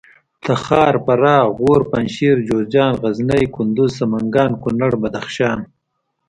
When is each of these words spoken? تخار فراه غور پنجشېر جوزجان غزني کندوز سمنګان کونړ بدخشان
تخار 0.45 0.93
فراه 1.05 1.43
غور 1.57 1.81
پنجشېر 1.91 2.37
جوزجان 2.47 2.91
غزني 3.01 3.41
کندوز 3.55 3.91
سمنګان 3.99 4.51
کونړ 4.63 4.91
بدخشان 5.01 5.59